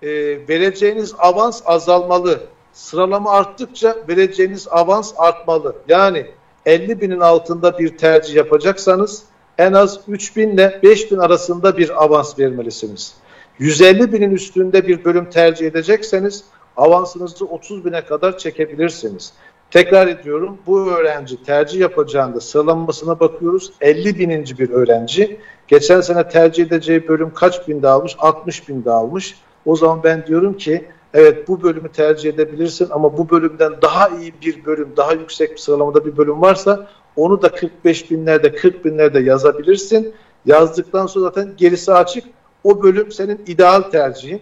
e, 0.01 0.09
vereceğiniz 0.47 1.15
avans 1.17 1.61
azalmalı. 1.65 2.39
Sıralama 2.73 3.31
arttıkça 3.31 3.95
vereceğiniz 4.07 4.67
avans 4.71 5.13
artmalı. 5.17 5.75
Yani 5.87 6.27
50 6.65 7.01
binin 7.01 7.19
altında 7.19 7.79
bir 7.79 7.97
tercih 7.97 8.35
yapacaksanız 8.35 9.23
en 9.57 9.73
az 9.73 9.99
3 10.07 10.35
bin 10.35 10.49
ile 10.49 10.79
5 10.83 11.11
bin 11.11 11.17
arasında 11.17 11.77
bir 11.77 12.03
avans 12.03 12.39
vermelisiniz. 12.39 13.15
150 13.59 14.13
binin 14.13 14.31
üstünde 14.31 14.87
bir 14.87 15.05
bölüm 15.05 15.29
tercih 15.29 15.67
edecekseniz 15.67 16.43
avansınızı 16.77 17.45
30 17.45 17.85
bine 17.85 18.05
kadar 18.05 18.37
çekebilirsiniz. 18.37 19.33
Tekrar 19.71 20.07
ediyorum 20.07 20.57
bu 20.67 20.91
öğrenci 20.91 21.43
tercih 21.43 21.79
yapacağında 21.79 22.39
sıralamasına 22.39 23.19
bakıyoruz. 23.19 23.73
50 23.81 24.19
bininci 24.19 24.59
bir 24.59 24.69
öğrenci. 24.69 25.39
Geçen 25.67 26.01
sene 26.01 26.29
tercih 26.29 26.65
edeceği 26.65 27.07
bölüm 27.07 27.33
kaç 27.33 27.67
binde 27.67 27.87
almış? 27.87 28.15
60 28.19 28.69
binde 28.69 28.91
almış. 28.91 29.35
O 29.65 29.75
zaman 29.75 30.03
ben 30.03 30.27
diyorum 30.27 30.57
ki 30.57 30.85
evet 31.13 31.47
bu 31.47 31.61
bölümü 31.61 31.91
tercih 31.91 32.29
edebilirsin 32.29 32.87
ama 32.91 33.17
bu 33.17 33.29
bölümden 33.29 33.73
daha 33.81 34.09
iyi 34.09 34.33
bir 34.41 34.65
bölüm, 34.65 34.89
daha 34.97 35.13
yüksek 35.13 35.51
bir 35.51 35.57
sıralamada 35.57 36.05
bir 36.05 36.17
bölüm 36.17 36.41
varsa 36.41 36.87
onu 37.15 37.41
da 37.41 37.51
45 37.51 38.11
binlerde, 38.11 38.55
40 38.55 38.85
binlerde 38.85 39.19
yazabilirsin. 39.19 40.13
Yazdıktan 40.45 41.05
sonra 41.05 41.25
zaten 41.25 41.53
gerisi 41.57 41.93
açık. 41.93 42.23
O 42.63 42.83
bölüm 42.83 43.11
senin 43.11 43.41
ideal 43.47 43.81
tercihin. 43.81 44.41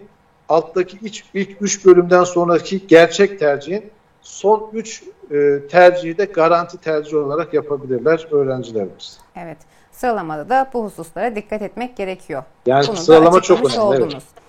Alttaki 0.50 0.98
iç, 1.02 1.24
ilk 1.34 1.62
3 1.62 1.86
bölümden 1.86 2.24
sonraki 2.24 2.88
gerçek 2.88 3.40
tercihin. 3.40 3.92
Son 4.22 4.70
3 4.74 5.04
e, 5.32 5.60
tercihi 5.70 6.18
de 6.18 6.26
garanti 6.26 6.78
tercih 6.78 7.18
olarak 7.18 7.54
yapabilirler 7.54 8.28
öğrencilerimiz. 8.32 9.20
Evet. 9.36 9.58
Sıralamada 9.92 10.50
da 10.50 10.70
bu 10.74 10.86
hususlara 10.86 11.36
dikkat 11.36 11.62
etmek 11.62 11.98
gerekiyor. 11.98 12.44
Yani 12.66 12.88
Bunu 12.88 12.96
sıralama 12.96 13.42
çok 13.42 13.66
önemli. 13.66 13.80
Oldunuz. 13.80 14.14
Evet. 14.14 14.47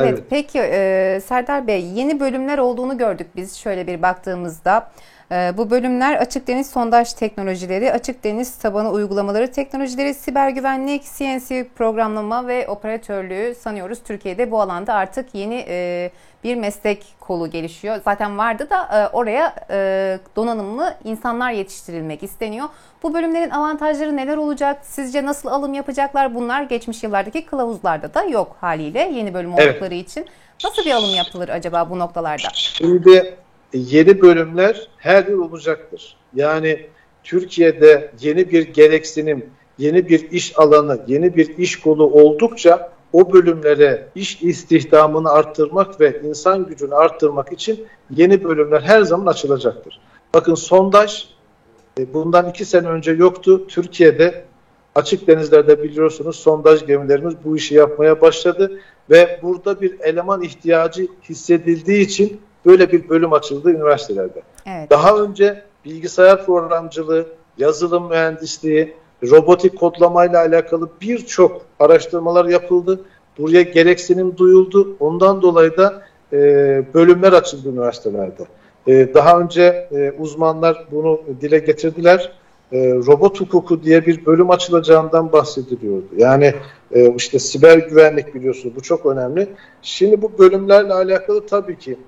Evet, 0.00 0.14
evet. 0.14 0.22
peki 0.30 0.58
e, 0.58 1.20
Serdar 1.26 1.66
Bey 1.66 1.84
yeni 1.84 2.20
bölümler 2.20 2.58
olduğunu 2.58 2.98
gördük 2.98 3.26
biz 3.36 3.56
şöyle 3.56 3.86
bir 3.86 4.02
baktığımızda. 4.02 4.90
E, 5.32 5.52
bu 5.56 5.70
bölümler 5.70 6.16
açık 6.16 6.46
deniz 6.46 6.70
sondaj 6.70 7.12
teknolojileri, 7.12 7.92
açık 7.92 8.24
deniz 8.24 8.58
tabanı 8.58 8.90
uygulamaları 8.90 9.52
teknolojileri, 9.52 10.14
siber 10.14 10.48
güvenlik, 10.48 11.02
CNC 11.18 11.68
programlama 11.76 12.48
ve 12.48 12.68
operatörlüğü 12.68 13.54
sanıyoruz. 13.54 13.98
Türkiye'de 14.04 14.50
bu 14.50 14.60
alanda 14.60 14.94
artık 14.94 15.34
yeni 15.34 15.64
e, 15.68 16.10
bir 16.44 16.54
meslek 16.54 17.14
kolu 17.20 17.50
gelişiyor. 17.50 18.00
Zaten 18.04 18.38
vardı 18.38 18.70
da 18.70 18.98
e, 18.98 19.16
oraya 19.16 19.54
e, 19.70 20.18
donanımlı 20.36 20.94
insanlar 21.04 21.52
yetiştirilmek 21.52 22.22
isteniyor. 22.22 22.68
Bu 23.02 23.14
bölümlerin 23.14 23.50
avantajları 23.50 24.16
neler 24.16 24.36
olacak? 24.36 24.78
Sizce 24.82 25.26
nasıl 25.26 25.48
alım 25.48 25.74
yapacaklar? 25.74 26.34
Bunlar 26.34 26.62
geçmiş 26.62 27.02
yıllardaki 27.02 27.46
kılavuzlarda 27.46 28.14
da 28.14 28.24
yok 28.24 28.56
haliyle 28.60 29.10
yeni 29.14 29.34
bölüm 29.34 29.54
oldukları 29.54 29.94
evet. 29.94 30.08
için. 30.08 30.26
Nasıl 30.64 30.84
bir 30.84 30.90
alım 30.90 31.14
yapılır 31.14 31.48
acaba 31.48 31.90
bu 31.90 31.98
noktalarda? 31.98 32.48
Şimdi 32.52 33.34
yeni 33.78 34.22
bölümler 34.22 34.88
her 34.96 35.26
yıl 35.26 35.38
olacaktır. 35.38 36.16
Yani 36.34 36.86
Türkiye'de 37.24 38.10
yeni 38.20 38.50
bir 38.50 38.62
gereksinim, 38.68 39.46
yeni 39.78 40.08
bir 40.08 40.30
iş 40.30 40.58
alanı, 40.58 41.00
yeni 41.06 41.36
bir 41.36 41.58
iş 41.58 41.80
kolu 41.80 42.04
oldukça 42.04 42.92
o 43.12 43.32
bölümlere 43.32 44.08
iş 44.14 44.42
istihdamını 44.42 45.30
arttırmak 45.30 46.00
ve 46.00 46.20
insan 46.24 46.66
gücünü 46.66 46.94
arttırmak 46.94 47.52
için 47.52 47.86
yeni 48.10 48.44
bölümler 48.44 48.80
her 48.80 49.02
zaman 49.02 49.26
açılacaktır. 49.26 50.00
Bakın 50.34 50.54
sondaj 50.54 51.28
e, 51.98 52.14
bundan 52.14 52.50
iki 52.50 52.64
sene 52.64 52.88
önce 52.88 53.12
yoktu. 53.12 53.66
Türkiye'de 53.68 54.44
açık 54.94 55.26
denizlerde 55.26 55.82
biliyorsunuz 55.82 56.36
sondaj 56.36 56.86
gemilerimiz 56.86 57.34
bu 57.44 57.56
işi 57.56 57.74
yapmaya 57.74 58.20
başladı 58.20 58.80
ve 59.10 59.40
burada 59.42 59.80
bir 59.80 60.00
eleman 60.00 60.42
ihtiyacı 60.42 61.06
hissedildiği 61.28 62.04
için 62.04 62.40
böyle 62.66 62.92
bir 62.92 63.08
bölüm 63.08 63.32
açıldı 63.32 63.70
üniversitelerde. 63.70 64.42
Evet. 64.66 64.90
Daha 64.90 65.16
önce 65.16 65.62
bilgisayar 65.84 66.46
programcılığı, 66.46 67.26
yazılım 67.58 68.08
mühendisliği, 68.08 68.94
robotik 69.30 69.78
kodlamayla 69.78 70.38
alakalı 70.38 70.88
birçok 71.00 71.62
araştırmalar 71.80 72.44
yapıldı. 72.44 73.00
Buraya 73.38 73.62
gereksinim 73.62 74.36
duyuldu. 74.36 74.96
Ondan 75.00 75.42
dolayı 75.42 75.76
da 75.76 76.02
e, 76.32 76.38
bölümler 76.94 77.32
açıldı 77.32 77.68
üniversitelerde. 77.68 78.42
E, 78.86 79.14
daha 79.14 79.40
önce 79.40 79.88
e, 79.92 80.12
uzmanlar 80.18 80.84
bunu 80.90 81.20
dile 81.40 81.58
getirdiler. 81.58 82.32
E, 82.72 82.94
robot 82.94 83.40
hukuku 83.40 83.82
diye 83.82 84.06
bir 84.06 84.26
bölüm 84.26 84.50
açılacağından 84.50 85.32
bahsediliyordu. 85.32 86.06
Yani 86.16 86.54
e, 86.92 87.14
işte 87.14 87.38
siber 87.38 87.78
güvenlik 87.78 88.34
biliyorsunuz 88.34 88.76
bu 88.76 88.80
çok 88.80 89.06
önemli. 89.06 89.48
Şimdi 89.82 90.22
bu 90.22 90.38
bölümlerle 90.38 90.92
alakalı 90.92 91.46
tabii 91.46 91.78
ki 91.78 91.98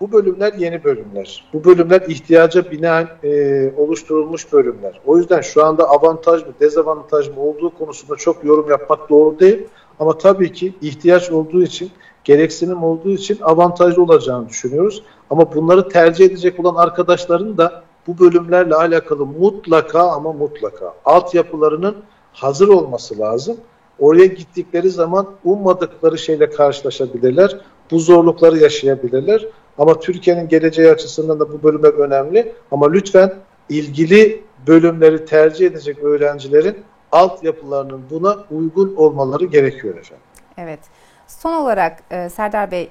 bu 0.00 0.12
bölümler 0.12 0.52
yeni 0.52 0.84
bölümler. 0.84 1.44
Bu 1.52 1.64
bölümler 1.64 2.00
ihtiyaca 2.00 2.70
binaen 2.70 3.08
e, 3.24 3.72
oluşturulmuş 3.76 4.52
bölümler. 4.52 5.00
O 5.06 5.18
yüzden 5.18 5.40
şu 5.40 5.64
anda 5.64 5.88
avantaj 5.88 6.46
mı, 6.46 6.52
dezavantaj 6.60 7.28
mı 7.28 7.40
olduğu 7.40 7.70
konusunda 7.70 8.16
çok 8.16 8.44
yorum 8.44 8.70
yapmak 8.70 9.10
doğru 9.10 9.38
değil. 9.38 9.66
Ama 9.98 10.18
tabii 10.18 10.52
ki 10.52 10.74
ihtiyaç 10.82 11.30
olduğu 11.30 11.62
için, 11.62 11.90
gereksinim 12.24 12.84
olduğu 12.84 13.10
için 13.10 13.38
avantajlı 13.42 14.02
olacağını 14.02 14.48
düşünüyoruz. 14.48 15.02
Ama 15.30 15.54
bunları 15.54 15.88
tercih 15.88 16.24
edecek 16.24 16.60
olan 16.60 16.74
arkadaşların 16.74 17.58
da 17.58 17.82
bu 18.06 18.18
bölümlerle 18.18 18.74
alakalı 18.74 19.26
mutlaka 19.26 20.10
ama 20.10 20.32
mutlaka 20.32 20.94
altyapılarının 21.04 21.96
hazır 22.32 22.68
olması 22.68 23.18
lazım. 23.18 23.56
Oraya 23.98 24.26
gittikleri 24.26 24.90
zaman 24.90 25.26
ummadıkları 25.44 26.18
şeyle 26.18 26.50
karşılaşabilirler. 26.50 27.56
Bu 27.90 27.98
zorlukları 27.98 28.58
yaşayabilirler. 28.58 29.46
Ama 29.80 30.00
Türkiye'nin 30.00 30.48
geleceği 30.48 30.90
açısından 30.90 31.40
da 31.40 31.52
bu 31.52 31.62
bölümler 31.62 31.92
önemli. 31.92 32.52
Ama 32.70 32.90
lütfen 32.90 33.34
ilgili 33.68 34.44
bölümleri 34.66 35.24
tercih 35.24 35.66
edecek 35.66 35.98
öğrencilerin 35.98 36.84
altyapılarının 37.12 38.02
buna 38.10 38.36
uygun 38.50 38.96
olmaları 38.96 39.44
gerekiyor 39.44 39.98
efendim. 39.98 40.24
Evet. 40.58 40.80
Son 41.26 41.52
olarak 41.52 42.02
e, 42.10 42.28
Serdar 42.28 42.70
Bey, 42.70 42.88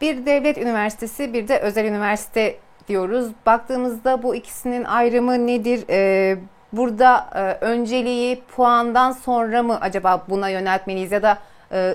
bir 0.00 0.26
devlet 0.26 0.58
üniversitesi 0.58 1.32
bir 1.32 1.48
de 1.48 1.58
özel 1.58 1.84
üniversite 1.84 2.56
diyoruz. 2.88 3.28
Baktığımızda 3.46 4.22
bu 4.22 4.34
ikisinin 4.34 4.84
ayrımı 4.84 5.46
nedir? 5.46 5.84
E, 5.90 6.38
burada 6.72 7.30
e, 7.34 7.64
önceliği 7.64 8.42
puandan 8.56 9.12
sonra 9.12 9.62
mı 9.62 9.78
acaba 9.80 10.24
buna 10.28 10.48
yöneltmeliyiz 10.48 11.12
ya 11.12 11.22
da 11.22 11.38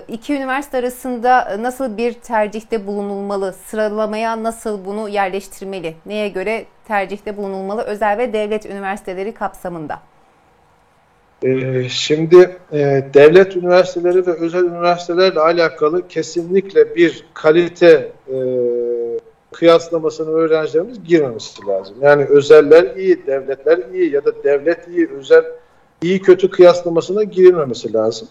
iki 0.08 0.34
üniversite 0.34 0.78
arasında 0.78 1.56
nasıl 1.60 1.96
bir 1.96 2.12
tercihte 2.12 2.86
bulunulmalı? 2.86 3.52
Sıralamaya 3.52 4.42
nasıl 4.42 4.84
bunu 4.84 5.08
yerleştirmeli? 5.08 5.94
Neye 6.06 6.28
göre 6.28 6.64
tercihte 6.88 7.36
bulunulmalı 7.36 7.82
özel 7.82 8.18
ve 8.18 8.32
devlet 8.32 8.66
üniversiteleri 8.66 9.34
kapsamında? 9.34 10.00
Ee, 11.44 11.88
şimdi 11.88 12.56
e, 12.72 13.04
devlet 13.14 13.56
üniversiteleri 13.56 14.26
ve 14.26 14.32
özel 14.32 14.64
üniversitelerle 14.64 15.40
alakalı 15.40 16.08
kesinlikle 16.08 16.96
bir 16.96 17.26
kalite 17.34 18.12
e, 18.28 18.36
kıyaslamasını 19.52 20.30
öğrencilerimiz 20.30 21.04
girmemesi 21.04 21.66
lazım. 21.66 21.96
Yani 22.00 22.24
özeller 22.24 22.96
iyi, 22.96 23.26
devletler 23.26 23.80
iyi 23.92 24.12
ya 24.12 24.24
da 24.24 24.44
devlet 24.44 24.88
iyi, 24.88 25.08
özel 25.08 25.44
iyi 26.02 26.22
kötü 26.22 26.50
kıyaslamasına 26.50 27.22
girilmemesi 27.22 27.92
lazım. 27.92 28.28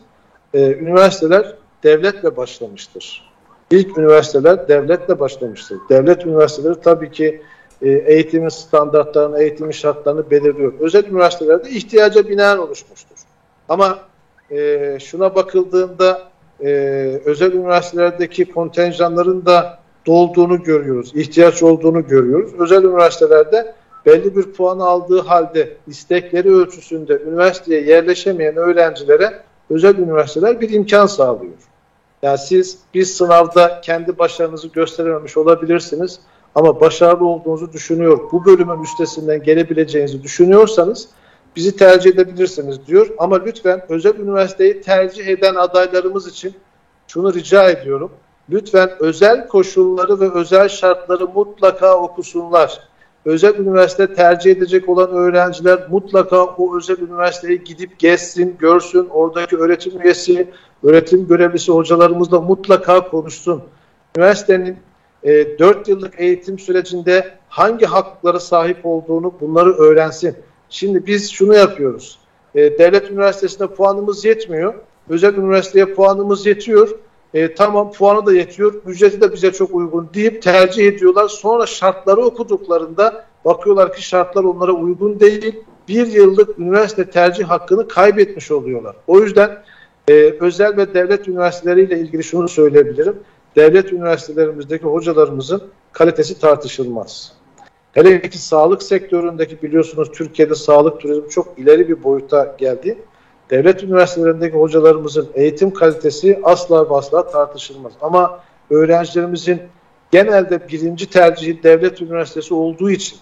Ee, 0.53 0.73
üniversiteler 0.73 1.55
devletle 1.83 2.37
başlamıştır. 2.37 3.33
İlk 3.71 3.97
üniversiteler 3.97 4.67
devletle 4.67 5.19
başlamıştır. 5.19 5.77
Devlet 5.89 6.25
üniversiteleri 6.25 6.81
tabii 6.81 7.11
ki 7.11 7.41
e, 7.81 7.89
eğitimin 7.89 8.49
standartlarını, 8.49 9.41
eğitimin 9.41 9.71
şartlarını 9.71 10.31
belirliyor. 10.31 10.73
Özel 10.79 11.05
üniversitelerde 11.05 11.69
ihtiyaca 11.69 12.29
binaen 12.29 12.57
oluşmuştur. 12.57 13.17
Ama 13.69 13.99
e, 14.51 14.97
şuna 15.01 15.35
bakıldığında 15.35 16.21
e, 16.63 16.69
özel 17.25 17.53
üniversitelerdeki 17.53 18.51
kontenjanların 18.51 19.45
da 19.45 19.79
dolduğunu 20.05 20.63
görüyoruz, 20.63 21.15
ihtiyaç 21.15 21.63
olduğunu 21.63 22.07
görüyoruz. 22.07 22.51
Özel 22.59 22.83
üniversitelerde 22.83 23.75
belli 24.05 24.35
bir 24.35 24.43
puan 24.43 24.79
aldığı 24.79 25.21
halde 25.21 25.77
istekleri 25.87 26.55
ölçüsünde 26.55 27.21
üniversiteye 27.27 27.81
yerleşemeyen 27.81 28.55
öğrencilere 28.55 29.33
özel 29.69 29.97
üniversiteler 29.97 30.61
bir 30.61 30.69
imkan 30.69 31.05
sağlıyor. 31.05 31.53
Yani 32.21 32.37
siz 32.37 32.77
bir 32.93 33.05
sınavda 33.05 33.81
kendi 33.81 34.17
başarınızı 34.17 34.67
gösterememiş 34.67 35.37
olabilirsiniz 35.37 36.19
ama 36.55 36.79
başarılı 36.79 37.25
olduğunuzu 37.25 37.73
düşünüyor, 37.73 38.19
bu 38.31 38.45
bölümün 38.45 38.83
üstesinden 38.83 39.43
gelebileceğinizi 39.43 40.23
düşünüyorsanız 40.23 41.09
bizi 41.55 41.75
tercih 41.75 42.11
edebilirsiniz 42.11 42.87
diyor. 42.87 43.09
Ama 43.17 43.43
lütfen 43.43 43.81
özel 43.89 44.15
üniversiteyi 44.15 44.81
tercih 44.81 45.27
eden 45.27 45.55
adaylarımız 45.55 46.27
için 46.27 46.55
şunu 47.07 47.33
rica 47.33 47.69
ediyorum. 47.69 48.11
Lütfen 48.49 48.89
özel 48.99 49.47
koşulları 49.47 50.19
ve 50.19 50.31
özel 50.31 50.69
şartları 50.69 51.27
mutlaka 51.27 51.97
okusunlar. 51.97 52.79
Özel 53.25 53.55
üniversite 53.55 54.13
tercih 54.13 54.51
edecek 54.51 54.89
olan 54.89 55.11
öğrenciler 55.11 55.87
mutlaka 55.89 56.43
o 56.43 56.77
özel 56.77 56.97
üniversiteye 56.97 57.55
gidip 57.55 57.99
gezsin, 57.99 58.55
görsün. 58.59 59.07
Oradaki 59.09 59.57
öğretim 59.57 60.01
üyesi, 60.01 60.49
öğretim 60.83 61.27
görevlisi 61.27 61.71
hocalarımızla 61.71 62.41
mutlaka 62.41 63.09
konuşsun. 63.09 63.63
Üniversitenin 64.17 64.77
e, 65.23 65.59
4 65.59 65.87
yıllık 65.87 66.19
eğitim 66.19 66.59
sürecinde 66.59 67.31
hangi 67.49 67.85
haklara 67.85 68.39
sahip 68.39 68.77
olduğunu 68.83 69.33
bunları 69.41 69.73
öğrensin. 69.73 70.35
Şimdi 70.69 71.05
biz 71.07 71.31
şunu 71.31 71.55
yapıyoruz. 71.55 72.19
E, 72.55 72.79
devlet 72.79 73.11
üniversitesinde 73.11 73.67
puanımız 73.67 74.25
yetmiyor. 74.25 74.73
Özel 75.09 75.33
üniversiteye 75.33 75.85
puanımız 75.85 76.45
yetiyor. 76.45 76.89
E, 77.33 77.55
tamam 77.55 77.91
puanı 77.91 78.25
da 78.25 78.33
yetiyor. 78.33 78.73
Ücreti 78.85 79.21
de 79.21 79.33
bize 79.33 79.51
çok 79.51 79.75
uygun 79.75 80.09
deyip 80.13 80.41
tercih 80.41 80.87
ediyorlar. 80.87 81.27
Sonra 81.27 81.65
şartları 81.65 82.21
okuduklarında 82.21 83.25
bakıyorlar 83.45 83.93
ki 83.93 84.01
şartlar 84.01 84.43
onlara 84.43 84.71
uygun 84.71 85.19
değil. 85.19 85.55
Bir 85.87 86.07
yıllık 86.07 86.59
üniversite 86.59 87.09
tercih 87.09 87.45
hakkını 87.45 87.87
kaybetmiş 87.87 88.51
oluyorlar. 88.51 88.95
O 89.07 89.19
yüzden 89.19 89.63
e, 90.07 90.13
özel 90.39 90.77
ve 90.77 90.93
devlet 90.93 91.27
üniversiteleriyle 91.27 91.99
ilgili 91.99 92.23
şunu 92.23 92.47
söyleyebilirim. 92.47 93.15
Devlet 93.55 93.93
üniversitelerimizdeki 93.93 94.85
hocalarımızın 94.85 95.63
kalitesi 95.91 96.39
tartışılmaz. 96.39 97.33
Hele 97.93 98.21
ki 98.21 98.37
sağlık 98.37 98.83
sektöründeki 98.83 99.61
biliyorsunuz 99.61 100.11
Türkiye'de 100.11 100.55
sağlık 100.55 100.99
turizmi 100.99 101.29
çok 101.29 101.59
ileri 101.59 101.89
bir 101.89 102.03
boyuta 102.03 102.55
geldi. 102.57 102.97
Devlet 103.49 103.83
üniversitelerindeki 103.83 104.57
hocalarımızın 104.57 105.29
eğitim 105.33 105.73
kalitesi 105.73 106.39
asla 106.43 106.89
ve 106.89 106.95
asla 106.95 107.27
tartışılmaz. 107.27 107.93
Ama 108.01 108.39
öğrencilerimizin 108.69 109.61
genelde 110.11 110.67
birinci 110.67 111.09
tercihi 111.09 111.63
devlet 111.63 112.01
üniversitesi 112.01 112.53
olduğu 112.53 112.89
için 112.89 113.19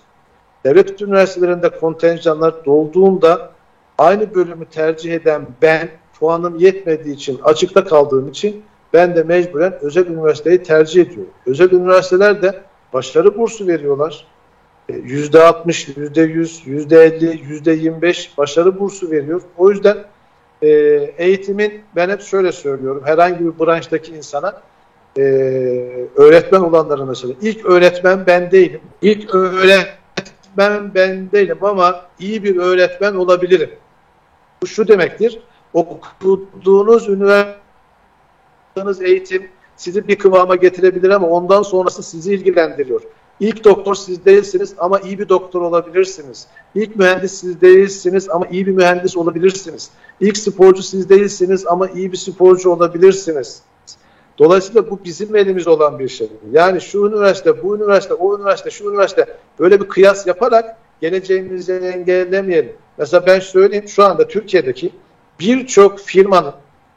devlet 0.64 1.02
üniversitelerinde 1.02 1.70
kontenjanlar 1.70 2.66
dolduğunda 2.66 3.52
aynı 3.98 4.36
bölümü 4.36 4.66
tercih 4.66 5.14
eden 5.14 5.48
ben 5.62 5.90
puanım 6.20 6.60
yetmediği 6.60 7.16
için 7.16 7.40
açıkta 7.44 7.84
kaldığım 7.84 8.30
için 8.30 8.64
ben 8.94 9.16
de 9.16 9.24
mecburen 9.24 9.74
özel 9.82 10.08
üniversiteyi 10.08 10.64
tercih 10.64 11.02
ediyorum. 11.02 11.34
Özel 11.46 11.72
üniversiteler 11.72 12.42
de 12.42 12.62
başarı 12.94 13.38
bursu 13.38 13.68
veriyorlar. 13.68 14.28
%60, 14.90 15.94
%100, 15.96 16.66
%50, 16.66 17.40
%25 17.64 18.38
başarı 18.38 18.80
bursu 18.80 19.12
veriyor. 19.12 19.42
O 19.58 19.70
yüzden 19.70 19.98
e, 20.62 20.68
eğitimin 21.18 21.82
ben 21.96 22.10
hep 22.10 22.22
şöyle 22.22 22.52
söylüyorum 22.52 23.04
herhangi 23.06 23.40
bir 23.40 23.60
branştaki 23.60 24.16
insana 24.16 24.62
e, 25.18 25.22
öğretmen 26.16 26.60
olanlara 26.60 27.06
mesela 27.06 27.34
ilk 27.42 27.66
öğretmen 27.66 28.26
ben 28.28 28.52
değilim. 28.52 28.82
İlk 29.02 29.36
öğretmen 29.36 30.96
ben 30.96 31.32
değilim 31.32 31.58
ama 31.62 32.06
iyi 32.20 32.44
bir 32.44 32.58
öğretmen 32.58 33.16
olabilirim. 33.16 33.70
Bu 34.62 34.68
şu 34.68 34.88
demektir. 34.88 35.40
Okuduğunuz 35.74 37.10
üniversiteniz 37.10 39.02
eğitim 39.02 39.48
sizi 39.76 40.08
bir 40.08 40.18
kıvama 40.18 40.56
getirebilir 40.56 41.10
ama 41.10 41.28
ondan 41.28 41.62
sonrası 41.62 42.04
sizi 42.04 42.34
ilgilendiriyor. 42.34 43.02
İlk 43.42 43.64
doktor 43.64 43.96
siz 43.96 44.26
değilsiniz 44.26 44.74
ama 44.78 45.00
iyi 45.00 45.20
bir 45.20 45.30
doktor 45.30 45.62
olabilirsiniz. 45.62 46.48
İlk 46.76 46.96
mühendis 46.96 47.32
siz 47.32 47.62
değilsiniz 47.62 48.30
ama 48.30 48.48
iyi 48.48 48.68
bir 48.68 48.72
mühendis 48.72 49.18
olabilirsiniz. 49.18 49.90
İlk 50.20 50.38
sporcu 50.38 50.84
siz 50.84 51.10
değilsiniz 51.10 51.68
ama 51.68 51.88
iyi 51.88 52.12
bir 52.12 52.18
sporcu 52.18 52.70
olabilirsiniz. 52.70 53.62
Dolayısıyla 54.38 54.90
bu 54.90 55.00
bizim 55.04 55.36
elimizde 55.36 55.70
olan 55.70 56.00
bir 56.00 56.08
şey. 56.10 56.30
Yani 56.52 56.82
şu 56.82 57.08
üniversite, 57.08 57.64
bu 57.64 57.76
üniversite, 57.78 58.14
o 58.14 58.38
üniversite, 58.38 58.70
şu 58.70 58.90
üniversite 58.90 59.38
böyle 59.60 59.82
bir 59.82 59.88
kıyas 59.88 60.28
yaparak 60.28 60.78
geleceğimizi 61.02 61.74
engellemeyelim. 61.74 62.74
Mesela 62.98 63.26
ben 63.26 63.40
söyleyeyim 63.40 63.88
şu 63.88 64.04
anda 64.04 64.28
Türkiye'deki 64.28 64.92
birçok 65.40 66.00
firmanın 66.00 66.54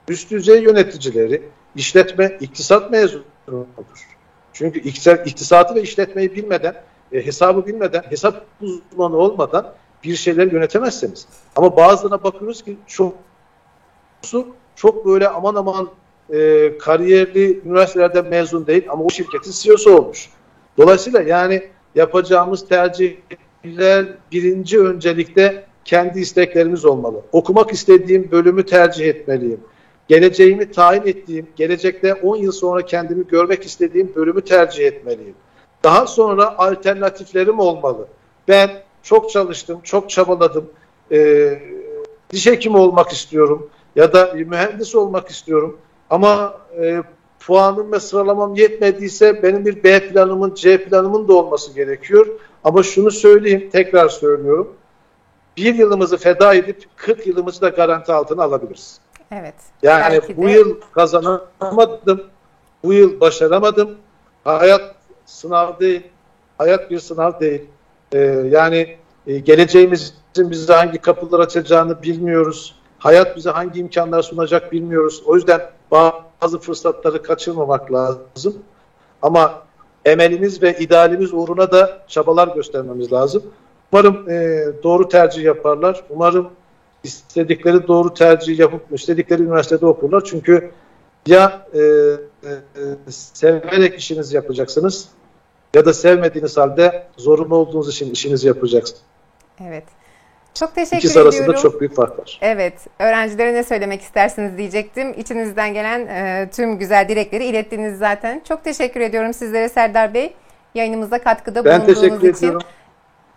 üst 0.09 0.31
düzey 0.31 0.63
yöneticileri 0.63 1.43
işletme, 1.77 2.39
iktisat 2.41 2.91
mezunudur. 2.91 4.14
Çünkü 4.55 4.81
iktisatı 5.25 5.75
ve 5.75 5.83
işletmeyi 5.83 6.35
bilmeden, 6.35 6.75
e, 7.13 7.27
hesabı 7.27 7.67
bilmeden, 7.67 8.03
hesap 8.09 8.47
uzmanı 8.61 9.17
olmadan 9.17 9.73
bir 10.05 10.17
şeyleri 10.17 10.55
yönetemezsiniz. 10.55 11.27
Ama 11.57 11.77
bazılarına 11.77 12.25
bakıyoruz 12.25 12.63
ki 12.63 12.77
çok 12.87 13.15
çok 14.77 15.07
böyle 15.07 15.29
aman 15.29 15.55
aman 15.55 15.89
e, 16.33 16.79
kariyerli 16.79 17.61
üniversitelerden 17.65 18.27
mezun 18.27 18.67
değil 18.67 18.85
ama 18.89 19.05
o 19.05 19.11
şirketin 19.11 19.53
CEO'su 19.53 19.97
olmuş. 19.97 20.29
Dolayısıyla 20.79 21.23
yani 21.23 21.63
yapacağımız 21.95 22.69
tercihler 22.69 24.07
birinci 24.33 24.81
öncelikle 24.81 25.65
kendi 25.85 26.21
isteklerimiz 26.21 26.85
olmalı. 26.85 27.23
Okumak 27.33 27.73
istediğim 27.73 28.31
bölümü 28.31 28.67
tercih 28.67 29.07
etmeliyim 29.07 29.61
geleceğimi 30.09 30.71
tayin 30.71 31.03
ettiğim, 31.03 31.47
gelecekte 31.57 32.15
10 32.15 32.37
yıl 32.37 32.53
sonra 32.53 32.83
kendimi 32.87 33.27
görmek 33.27 33.65
istediğim 33.65 34.15
bölümü 34.15 34.41
tercih 34.41 34.87
etmeliyim. 34.87 35.35
Daha 35.85 36.07
sonra 36.07 36.59
alternatiflerim 36.59 37.59
olmalı. 37.59 38.07
Ben 38.49 38.71
çok 39.03 39.31
çalıştım, 39.31 39.81
çok 39.83 40.11
çabaladım. 40.11 40.71
Ee, 41.13 41.59
diş 42.31 42.47
hekimi 42.47 42.77
olmak 42.77 43.13
istiyorum 43.13 43.71
ya 43.97 44.13
da 44.13 44.35
mühendis 44.35 44.95
olmak 44.95 45.29
istiyorum. 45.29 45.79
Ama 46.11 46.61
e, 46.81 47.03
puanım 47.41 47.93
ve 47.93 48.01
sıralamam 48.01 48.55
yetmediyse 48.55 49.43
benim 49.43 49.67
bir 49.67 49.85
B 49.85 50.09
planımın, 50.09 50.55
C 50.55 50.85
planımın 50.85 51.29
da 51.29 51.33
olması 51.33 51.75
gerekiyor. 51.75 52.27
Ama 52.65 52.83
şunu 52.83 53.11
söyleyeyim, 53.11 53.71
tekrar 53.73 54.09
söylüyorum. 54.09 54.73
Bir 55.57 55.75
yılımızı 55.75 56.17
feda 56.17 56.55
edip 56.55 56.85
40 56.97 57.27
yılımızı 57.27 57.61
da 57.61 57.69
garanti 57.69 58.13
altına 58.13 58.43
alabiliriz. 58.43 59.01
Evet. 59.41 59.55
Yani 59.83 60.21
bu 60.37 60.49
yıl 60.49 60.81
kazanamadım, 60.93 62.23
bu 62.85 62.93
yıl 62.93 63.21
başaramadım. 63.21 63.91
Hayat 64.45 64.95
sınav 65.27 65.81
değil, 65.81 66.03
hayat 66.59 66.91
bir 66.91 66.99
sınav 66.99 67.41
değil. 67.41 67.63
Ee, 68.13 68.19
yani 68.51 68.97
e, 69.27 69.39
geleceğimizin 69.39 70.15
bize 70.37 70.73
hangi 70.73 70.99
kapılar 70.99 71.41
açacağını 71.41 72.03
bilmiyoruz. 72.03 72.75
Hayat 72.99 73.37
bize 73.37 73.51
hangi 73.51 73.81
imkanlar 73.81 74.23
sunacak 74.23 74.73
bilmiyoruz. 74.73 75.23
O 75.27 75.37
yüzden 75.37 75.61
bazı 75.91 76.59
fırsatları 76.59 77.23
kaçırmamak 77.23 77.93
lazım. 77.93 78.55
Ama 79.23 79.63
emelimiz 80.05 80.63
ve 80.63 80.79
idealimiz 80.79 81.35
uğruna 81.35 81.73
da 81.73 81.99
çabalar 82.09 82.49
göstermemiz 82.49 83.13
lazım. 83.13 83.43
Umarım 83.93 84.31
e, 84.31 84.65
doğru 84.83 85.09
tercih 85.09 85.45
yaparlar. 85.45 86.05
Umarım 86.11 86.51
istedikleri 87.05 87.89
doğru 87.89 88.15
tercih 88.15 88.59
yapıp 88.59 88.83
istedikleri 88.93 89.43
üniversitede 89.43 89.87
okurlar. 89.87 90.25
Çünkü 90.25 90.71
ya 91.27 91.67
e, 91.75 91.81
e, 91.81 93.11
severek 93.11 93.99
işinizi 93.99 94.37
yapacaksınız 94.37 95.09
ya 95.75 95.85
da 95.85 95.93
sevmediğiniz 95.93 96.57
halde 96.57 97.07
zorunlu 97.17 97.57
olduğunuz 97.57 97.89
için 97.89 98.11
işinizi 98.11 98.47
yapacaksınız. 98.47 99.03
Evet. 99.69 99.85
Çok 100.55 100.75
teşekkür 100.75 100.97
İkisi 100.97 101.13
ediyorum. 101.13 101.35
arasında 101.39 101.57
çok 101.57 101.81
büyük 101.81 101.95
fark 101.95 102.19
var. 102.19 102.39
Evet. 102.43 102.75
Öğrencilere 102.99 103.55
ne 103.55 103.65
söylemek 103.65 104.03
istersiniz 104.03 104.59
diyecektim. 104.59 105.15
İçinizden 105.19 105.75
gelen 105.75 106.07
e, 106.07 106.51
tüm 106.51 106.79
güzel 106.79 107.09
dilekleri 107.09 107.45
ilettiniz 107.45 107.99
zaten. 107.99 108.43
Çok 108.49 108.65
teşekkür 108.65 109.01
ediyorum 109.01 109.33
sizlere 109.33 109.69
Serdar 109.69 110.15
Bey. 110.15 110.35
Yayınımıza 110.75 111.19
katkıda 111.23 111.65
ben 111.65 111.81
bulunduğunuz 111.81 112.01
teşekkür 112.01 112.29
için. 112.29 112.47
Ediyorum. 112.47 112.61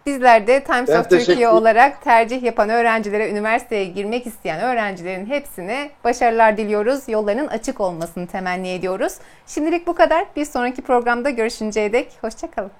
Bizler 0.07 0.47
de 0.47 0.63
Times 0.63 0.89
Ben 0.89 0.99
of 0.99 1.09
Türkiye 1.09 1.49
olarak 1.49 2.01
tercih 2.01 2.43
yapan 2.43 2.69
öğrencilere, 2.69 3.31
üniversiteye 3.31 3.85
girmek 3.85 4.27
isteyen 4.27 4.61
öğrencilerin 4.61 5.25
hepsine 5.25 5.89
başarılar 6.03 6.57
diliyoruz. 6.57 7.09
Yollarının 7.09 7.47
açık 7.47 7.81
olmasını 7.81 8.27
temenni 8.27 8.69
ediyoruz. 8.69 9.13
Şimdilik 9.47 9.87
bu 9.87 9.95
kadar. 9.95 10.25
Bir 10.35 10.45
sonraki 10.45 10.81
programda 10.81 11.29
görüşünceye 11.29 11.93
dek 11.93 12.11
hoşçakalın. 12.21 12.71